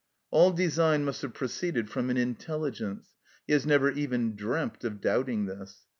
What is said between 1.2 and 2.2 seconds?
have proceeded from an